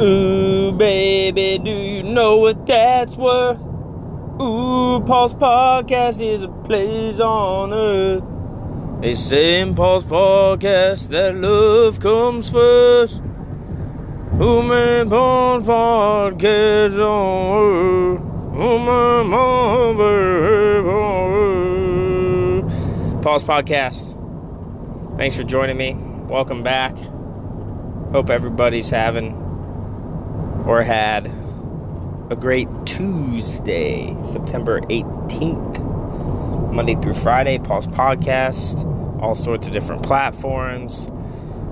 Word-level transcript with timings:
Ooh, 0.00 0.72
baby, 0.72 1.58
do 1.62 1.70
you 1.70 2.02
know 2.02 2.38
what 2.38 2.66
that's 2.66 3.14
worth? 3.14 3.58
Ooh, 4.40 5.00
Paul's 5.06 5.34
podcast 5.34 6.18
is 6.18 6.42
a 6.42 6.48
place 6.48 7.20
on 7.20 7.74
earth. 7.74 8.24
They 9.02 9.14
say 9.14 9.60
in 9.60 9.74
Paul's 9.74 10.04
podcast 10.04 11.08
that 11.08 11.34
love 11.36 12.00
comes 12.00 12.48
first. 12.48 13.20
Ooh, 14.40 14.62
man, 14.62 15.10
Paul's 15.10 15.64
podcast 15.64 16.94
on 16.98 18.16
earth. 18.16 18.22
Mama, 18.54 19.22
Paul's 23.20 23.44
podcast. 23.44 24.16
Thanks 25.18 25.36
for 25.36 25.44
joining 25.44 25.76
me. 25.76 25.94
Welcome 26.28 26.62
back. 26.62 26.96
Hope 28.12 28.30
everybody's 28.30 28.88
having 28.88 29.41
or 30.66 30.82
had 30.82 31.26
a 32.30 32.36
great 32.36 32.68
Tuesday, 32.86 34.16
September 34.24 34.80
18th. 34.82 36.72
Monday 36.72 36.94
through 36.94 37.14
Friday, 37.14 37.58
Paul's 37.58 37.86
Podcast, 37.86 38.84
all 39.20 39.34
sorts 39.34 39.66
of 39.66 39.72
different 39.72 40.02
platforms. 40.02 41.10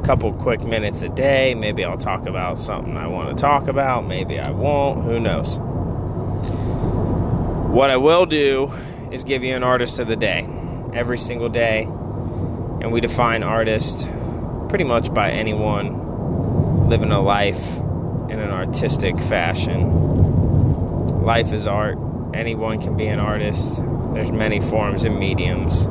A 0.00 0.02
couple 0.04 0.32
quick 0.34 0.62
minutes 0.62 1.02
a 1.02 1.08
day. 1.08 1.54
Maybe 1.54 1.84
I'll 1.84 1.96
talk 1.96 2.26
about 2.26 2.58
something 2.58 2.96
I 2.96 3.06
want 3.06 3.34
to 3.34 3.40
talk 3.40 3.68
about. 3.68 4.06
Maybe 4.06 4.38
I 4.38 4.50
won't. 4.50 5.04
Who 5.04 5.20
knows? 5.20 5.58
What 7.72 7.90
I 7.90 7.96
will 7.96 8.26
do 8.26 8.72
is 9.10 9.24
give 9.24 9.42
you 9.42 9.54
an 9.54 9.62
artist 9.62 9.98
of 9.98 10.08
the 10.08 10.16
day 10.16 10.48
every 10.92 11.18
single 11.18 11.48
day. 11.48 11.84
And 11.84 12.92
we 12.92 13.00
define 13.00 13.42
artist 13.42 14.08
pretty 14.68 14.84
much 14.84 15.12
by 15.12 15.30
anyone 15.30 16.88
living 16.88 17.12
a 17.12 17.20
life 17.20 17.80
in 18.30 18.38
an 18.38 18.50
artistic 18.50 19.18
fashion. 19.18 21.22
Life 21.22 21.52
is 21.52 21.66
art. 21.66 21.98
Anyone 22.32 22.80
can 22.80 22.96
be 22.96 23.06
an 23.06 23.18
artist. 23.18 23.82
There's 24.14 24.32
many 24.32 24.60
forms 24.60 25.04
and 25.04 25.18
mediums. 25.18 25.84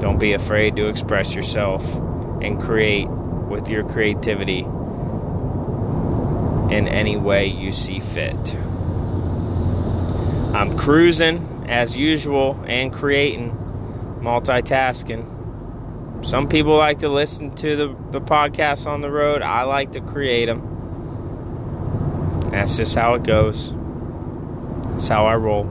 Don't 0.00 0.18
be 0.18 0.32
afraid 0.32 0.76
to 0.76 0.88
express 0.88 1.34
yourself 1.34 1.84
and 2.42 2.60
create 2.60 3.08
with 3.08 3.68
your 3.68 3.88
creativity 3.88 4.64
in 6.74 6.88
any 6.88 7.16
way 7.16 7.46
you 7.46 7.72
see 7.72 8.00
fit. 8.00 8.56
I'm 10.54 10.76
cruising 10.78 11.64
as 11.68 11.96
usual 11.96 12.62
and 12.66 12.92
creating, 12.92 13.50
multitasking. 14.20 15.30
Some 16.24 16.48
people 16.48 16.76
like 16.76 17.00
to 17.00 17.08
listen 17.08 17.54
to 17.56 17.76
the, 17.76 17.96
the 18.10 18.20
podcast 18.20 18.86
on 18.86 19.00
the 19.00 19.10
road. 19.10 19.42
I 19.42 19.62
like 19.62 19.92
to 19.92 20.00
create 20.00 20.46
them. 20.46 20.73
That's 22.54 22.76
just 22.76 22.94
how 22.94 23.14
it 23.14 23.24
goes. 23.24 23.74
That's 24.90 25.08
how 25.08 25.26
I 25.26 25.34
roll. 25.34 25.64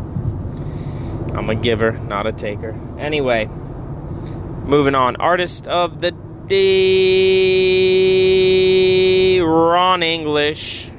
I'm 1.33 1.49
a 1.49 1.55
giver, 1.55 1.93
not 1.93 2.27
a 2.27 2.33
taker. 2.33 2.77
Anyway, 2.99 3.45
moving 3.45 4.93
on. 4.93 5.15
Artist 5.15 5.65
of 5.67 6.01
the 6.01 6.11
day 6.47 7.39
Ron 9.39 10.03
English. 10.03 10.91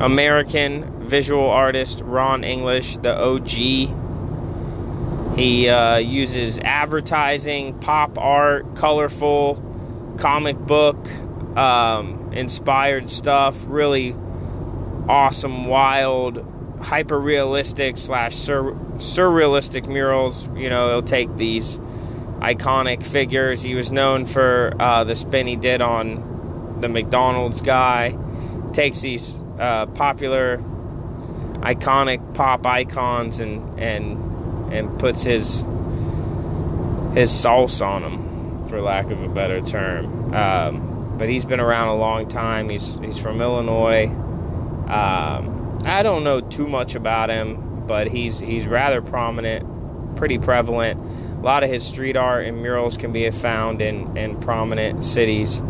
American 0.00 1.08
visual 1.08 1.50
artist 1.50 2.00
Ron 2.04 2.44
English, 2.44 2.96
the 2.98 3.12
OG. 3.12 3.48
He 5.36 5.68
uh, 5.68 5.96
uses 5.96 6.60
advertising, 6.60 7.76
pop 7.80 8.16
art, 8.18 8.76
colorful, 8.76 9.60
comic 10.16 10.56
book, 10.58 10.96
um, 11.56 12.32
inspired 12.32 13.10
stuff. 13.10 13.56
Really 13.66 14.14
awesome, 15.08 15.64
wild, 15.64 16.44
hyper 16.80 17.18
realistic 17.18 17.98
slash 17.98 18.36
sur- 18.36 18.74
surrealistic 18.96 19.86
murals. 19.88 20.48
You 20.54 20.70
know, 20.70 20.88
he'll 20.88 21.02
take 21.02 21.36
these 21.36 21.78
iconic 22.38 23.04
figures. 23.04 23.62
He 23.62 23.74
was 23.74 23.90
known 23.92 24.26
for 24.26 24.74
uh, 24.78 25.04
the 25.04 25.14
spin 25.14 25.46
he 25.46 25.56
did 25.56 25.82
on 25.82 26.78
the 26.80 26.88
McDonald's 26.88 27.60
guy. 27.60 28.16
Takes 28.72 29.00
these 29.00 29.34
uh, 29.58 29.86
popular, 29.86 30.58
iconic 31.58 32.34
pop 32.34 32.64
icons 32.66 33.40
and 33.40 33.80
and 33.80 34.72
and 34.72 34.98
puts 34.98 35.22
his 35.22 35.64
his 37.14 37.36
sauce 37.36 37.80
on 37.80 38.02
them, 38.02 38.68
for 38.68 38.80
lack 38.80 39.10
of 39.10 39.20
a 39.20 39.28
better 39.28 39.60
term. 39.60 40.32
Um, 40.32 40.89
but 41.20 41.28
he's 41.28 41.44
been 41.44 41.60
around 41.60 41.88
a 41.88 41.96
long 41.96 42.26
time. 42.26 42.70
He's 42.70 42.94
he's 42.94 43.18
from 43.18 43.42
Illinois. 43.42 44.06
Um, 44.06 45.78
I 45.84 46.02
don't 46.02 46.24
know 46.24 46.40
too 46.40 46.66
much 46.66 46.94
about 46.94 47.28
him, 47.28 47.84
but 47.86 48.08
he's 48.08 48.38
he's 48.38 48.66
rather 48.66 49.02
prominent, 49.02 50.16
pretty 50.16 50.38
prevalent. 50.38 50.98
A 51.38 51.42
lot 51.42 51.62
of 51.62 51.68
his 51.68 51.84
street 51.84 52.16
art 52.16 52.46
and 52.46 52.62
murals 52.62 52.96
can 52.96 53.12
be 53.12 53.30
found 53.30 53.82
in 53.82 54.16
in 54.16 54.40
prominent 54.40 55.04
cities, 55.04 55.60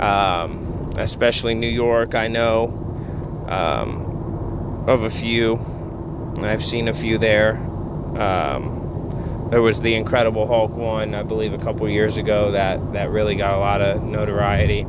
um, 0.00 0.92
especially 0.96 1.54
New 1.54 1.70
York. 1.70 2.16
I 2.16 2.26
know 2.26 2.66
um, 3.48 4.84
of 4.88 5.04
a 5.04 5.10
few. 5.10 5.64
I've 6.42 6.64
seen 6.64 6.88
a 6.88 6.94
few 6.94 7.18
there. 7.18 7.54
Um, 8.18 8.81
there 9.52 9.60
was 9.60 9.80
the 9.80 9.94
Incredible 9.94 10.46
Hulk 10.46 10.70
one, 10.70 11.14
I 11.14 11.22
believe, 11.22 11.52
a 11.52 11.58
couple 11.58 11.86
years 11.86 12.16
ago 12.16 12.52
that, 12.52 12.94
that 12.94 13.10
really 13.10 13.34
got 13.34 13.52
a 13.52 13.58
lot 13.58 13.82
of 13.82 14.02
notoriety. 14.02 14.86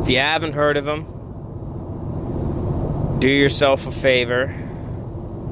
If 0.00 0.08
you 0.08 0.18
haven't 0.18 0.52
heard 0.52 0.76
of 0.76 0.86
him, 0.86 1.06
do 3.18 3.26
yourself 3.26 3.88
a 3.88 3.90
favor, 3.90 4.54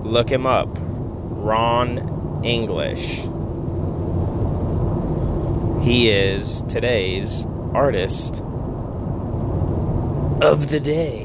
look 0.05 0.31
him 0.31 0.47
up. 0.47 0.69
Ron 0.79 2.45
English. 2.45 3.23
He 5.85 6.11
is 6.11 6.63
today's 6.69 7.45
artist 7.75 8.41
of 10.41 10.69
the 10.69 10.79
day. 10.79 11.25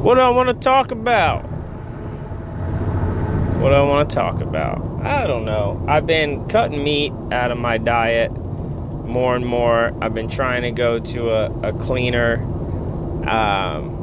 What 0.00 0.14
do 0.14 0.22
I 0.22 0.30
want 0.30 0.48
to 0.48 0.54
talk 0.54 0.90
about? 0.90 1.51
What 3.62 3.68
do 3.68 3.76
I 3.76 3.82
want 3.82 4.10
to 4.10 4.16
talk 4.16 4.40
about? 4.40 4.82
I 5.04 5.28
don't 5.28 5.44
know. 5.44 5.80
I've 5.86 6.04
been 6.04 6.48
cutting 6.48 6.82
meat 6.82 7.12
out 7.30 7.52
of 7.52 7.58
my 7.58 7.78
diet 7.78 8.32
more 8.32 9.36
and 9.36 9.46
more. 9.46 9.94
I've 10.02 10.14
been 10.14 10.28
trying 10.28 10.62
to 10.62 10.72
go 10.72 10.98
to 10.98 11.30
a, 11.30 11.68
a 11.68 11.72
cleaner, 11.72 12.42
um, 13.24 14.00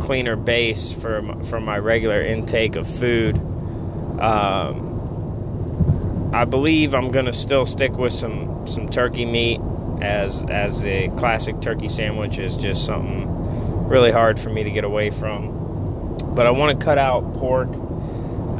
cleaner 0.00 0.36
base 0.36 0.92
for 0.92 1.20
my, 1.20 1.42
for 1.42 1.58
my 1.58 1.78
regular 1.78 2.22
intake 2.22 2.76
of 2.76 2.86
food. 2.88 3.34
Um, 4.20 4.90
I 6.32 6.44
believe 6.44 6.94
I'm 6.94 7.10
gonna 7.10 7.32
still 7.32 7.66
stick 7.66 7.98
with 7.98 8.12
some 8.12 8.68
some 8.68 8.88
turkey 8.88 9.24
meat 9.24 9.60
as 10.00 10.44
as 10.48 10.86
a 10.86 11.08
classic 11.16 11.60
turkey 11.60 11.88
sandwich 11.88 12.38
is 12.38 12.56
just 12.56 12.86
something 12.86 13.26
really 13.88 14.12
hard 14.12 14.38
for 14.38 14.50
me 14.50 14.62
to 14.62 14.70
get 14.70 14.84
away 14.84 15.10
from. 15.10 15.58
But 16.22 16.46
I 16.46 16.50
want 16.50 16.78
to 16.78 16.84
cut 16.84 16.98
out 16.98 17.34
pork, 17.34 17.68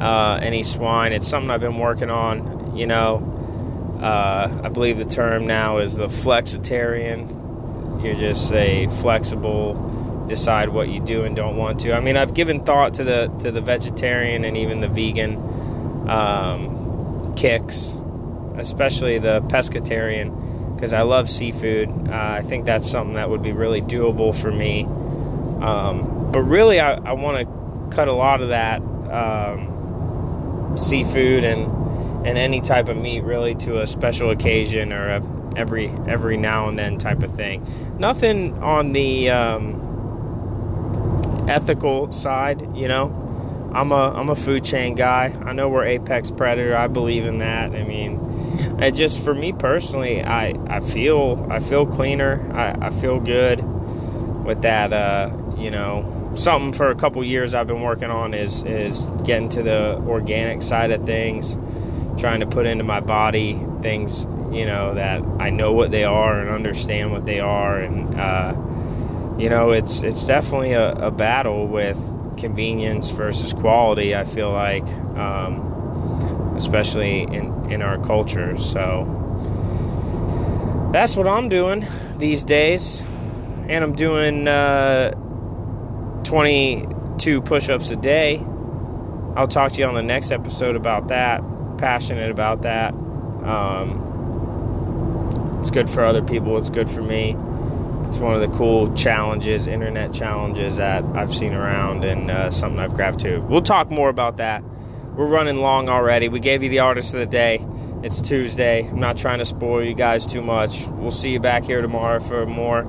uh, 0.01 0.39
any 0.43 0.63
swine. 0.63 1.13
It's 1.13 1.29
something 1.29 1.51
I've 1.51 1.61
been 1.61 1.79
working 1.79 2.11
on. 2.11 2.77
You 2.77 2.87
know, 2.87 3.99
uh, 4.01 4.63
I 4.65 4.69
believe 4.69 4.99
the 4.99 5.05
term 5.05 5.47
now 5.47 5.79
is 5.79 5.97
the 5.97 6.07
flexitarian. 6.07 8.03
You're 8.03 8.15
just 8.15 8.51
a 8.53 8.87
flexible, 9.01 10.25
decide 10.27 10.71
what 10.71 10.89
you 10.89 11.01
do 11.01 11.25
and 11.25 11.37
don't 11.37 11.57
want 11.57 11.81
to. 11.81 11.93
I 11.93 12.01
mean, 12.01 12.17
I've 12.17 12.33
given 12.33 12.65
thought 12.65 12.95
to 12.95 13.05
the 13.05 13.29
to 13.41 13.51
the 13.51 13.61
vegetarian 13.61 14.45
and 14.45 14.57
even 14.57 14.81
the 14.81 14.89
vegan 14.89 15.37
um, 16.09 17.35
kicks, 17.37 17.93
especially 18.57 19.19
the 19.19 19.43
pescatarian, 19.43 20.75
because 20.75 20.95
I 20.95 21.03
love 21.03 21.29
seafood. 21.29 21.91
Uh, 22.09 22.13
I 22.13 22.43
think 22.43 22.65
that's 22.65 22.91
something 22.91 23.17
that 23.17 23.29
would 23.29 23.43
be 23.43 23.53
really 23.53 23.83
doable 23.83 24.35
for 24.35 24.51
me. 24.51 24.85
Um, 25.61 26.20
but 26.31 26.43
really, 26.43 26.81
I, 26.81 26.95
I 26.95 27.13
want 27.13 27.47
to 27.47 27.97
cut 27.97 28.09
a 28.09 28.13
lot 28.13 28.41
of 28.41 28.49
that 28.49 28.81
um, 29.11 30.77
seafood 30.77 31.45
and 31.45 32.27
and 32.27 32.37
any 32.37 32.61
type 32.61 32.89
of 32.89 32.97
meat 32.97 33.23
really 33.23 33.55
to 33.55 33.81
a 33.81 33.87
special 33.87 34.31
occasion 34.31 34.93
or 34.93 35.09
a 35.09 35.23
every 35.57 35.89
every 36.07 36.37
now 36.37 36.69
and 36.69 36.79
then 36.79 36.99
type 36.99 37.23
of 37.23 37.35
thing. 37.35 37.67
Nothing 37.99 38.63
on 38.63 38.93
the 38.93 39.31
um, 39.31 39.81
ethical 41.49 42.13
side, 42.13 42.77
you 42.77 42.89
know. 42.89 43.17
I'm 43.73 43.93
a 43.93 44.13
I'm 44.13 44.29
a 44.29 44.37
food 44.37 44.65
chain 44.65 44.97
guy. 44.97 45.33
I 45.45 45.53
know 45.53 45.69
we're 45.69 45.85
apex 45.85 46.31
predator. 46.31 46.77
I 46.77 46.89
believe 46.89 47.25
in 47.25 47.39
that. 47.39 47.73
I 47.73 47.85
mean, 47.85 48.19
it 48.81 48.93
just 48.93 49.21
for 49.21 49.33
me 49.33 49.53
personally, 49.53 50.23
I 50.23 50.55
I 50.69 50.81
feel 50.81 51.47
I 51.51 51.61
feel 51.61 51.87
cleaner. 51.87 52.51
I, 52.53 52.89
I 52.89 52.91
feel 52.91 53.21
good 53.21 53.63
with 54.45 54.63
that. 54.63 54.93
Uh, 54.93 55.31
you 55.61 55.71
know, 55.71 56.33
something 56.37 56.73
for 56.73 56.91
a 56.91 56.95
couple 56.95 57.23
years 57.23 57.55
I've 57.55 57.67
been 57.67 57.83
working 57.83 58.11
on 58.11 58.35
is 58.35 58.63
is 58.65 59.03
getting 59.25 59.49
to 59.51 59.63
the 59.63 59.97
organic 59.99 60.63
side 60.63 60.91
of 60.91 61.05
things, 61.05 61.57
trying 62.21 62.41
to 62.41 62.47
put 62.47 62.67
into 62.67 62.85
my 62.85 63.01
body 63.01 63.61
things 63.83 64.27
you 64.53 64.67
know, 64.67 64.95
that 64.95 65.23
I 65.39 65.51
know 65.51 65.73
what 65.73 65.91
they 65.91 66.05
are 66.05 66.41
and 66.41 66.51
understand 66.51 67.13
what 67.13 67.25
they 67.25 67.41
are. 67.41 67.79
And, 67.79 68.19
uh, 68.19 68.55
you 69.39 69.49
know, 69.49 69.71
it's, 69.71 70.03
it's 70.03 70.27
definitely 70.27 70.73
a, 70.73 70.93
a, 70.93 71.11
battle 71.11 71.67
with 71.69 71.97
convenience 72.37 73.11
versus 73.11 73.53
quality, 73.53 74.15
I 74.15 74.25
feel 74.25 74.51
like, 74.51 74.87
um, 75.17 76.55
especially 76.57 77.23
in, 77.23 77.71
in 77.71 77.83
our 77.83 78.03
culture. 78.05 78.57
So 78.57 79.07
that's 80.93 81.15
what 81.15 81.29
I'm 81.29 81.49
doing 81.49 81.87
these 82.19 82.43
days. 82.43 83.03
And 83.69 83.85
I'm 83.85 83.95
doing 83.95 84.49
uh, 84.49 85.13
22 86.31 87.43
push 87.43 87.69
ups 87.69 87.91
a 87.91 87.97
day. 87.97 88.39
I'll 89.35 89.49
talk 89.49 89.73
to 89.73 89.79
you 89.81 89.87
on 89.87 89.97
the 89.97 90.03
next 90.03 90.31
episode 90.31 90.77
about 90.77 91.09
that. 91.09 91.43
Passionate 91.77 92.31
about 92.31 92.63
that. 92.63 92.95
Um, 92.95 94.07
it's 95.59 95.71
good 95.71 95.91
for 95.91 96.05
other 96.05 96.23
people, 96.23 96.57
it's 96.57 96.71
good 96.71 96.89
for 96.89 97.03
me. 97.03 97.31
It's 98.09 98.19
one 98.19 98.33
of 98.33 98.41
the 98.41 98.57
cool 98.57 98.95
challenges, 98.95 99.67
internet 99.67 100.13
challenges 100.13 100.77
that 100.77 101.03
I've 101.17 101.35
seen 101.35 101.53
around 101.53 102.05
and 102.05 102.31
uh, 102.31 102.53
something 102.53 102.79
I've 102.79 102.95
grabbed 102.95 103.19
to. 103.21 103.41
We'll 103.41 103.63
talk 103.63 103.91
more 103.91 104.09
about 104.09 104.37
that. 104.37 104.63
We're 105.17 105.27
running 105.27 105.57
long 105.57 105.89
already. 105.89 106.29
We 106.29 106.39
gave 106.39 106.63
you 106.63 106.69
the 106.69 106.79
artist 106.79 107.13
of 107.13 107.19
the 107.19 107.27
day. 107.27 107.67
It's 108.05 108.21
Tuesday. 108.21 108.87
I'm 108.87 109.01
not 109.01 109.17
trying 109.17 109.41
to 109.41 109.45
spoil 109.45 109.83
you 109.83 109.95
guys 109.95 110.27
too 110.27 110.43
much. 110.43 110.87
We'll 110.87 111.11
see 111.11 111.31
you 111.31 111.41
back 111.41 111.65
here 111.65 111.81
tomorrow 111.83 112.21
for 112.21 112.47
more, 112.47 112.85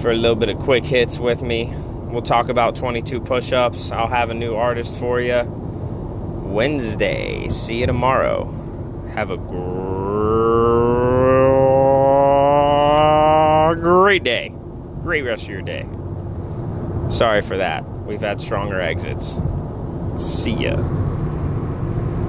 for 0.00 0.10
a 0.10 0.16
little 0.16 0.34
bit 0.34 0.48
of 0.48 0.58
quick 0.58 0.84
hits 0.84 1.20
with 1.20 1.40
me. 1.40 1.72
We'll 2.12 2.20
talk 2.20 2.50
about 2.50 2.76
22 2.76 3.20
push 3.22 3.52
ups. 3.54 3.90
I'll 3.90 4.06
have 4.06 4.28
a 4.28 4.34
new 4.34 4.54
artist 4.54 4.94
for 4.96 5.18
you 5.18 5.44
Wednesday. 6.44 7.48
See 7.48 7.76
you 7.76 7.86
tomorrow. 7.86 8.52
Have 9.14 9.30
a 9.30 9.38
great 13.74 14.22
day. 14.22 14.54
Great 15.02 15.22
rest 15.22 15.44
of 15.44 15.48
your 15.48 15.62
day. 15.62 15.86
Sorry 17.08 17.40
for 17.40 17.56
that. 17.56 17.82
We've 18.04 18.20
had 18.20 18.42
stronger 18.42 18.78
exits. 18.78 19.38
See 20.18 20.52
ya. 20.52 21.01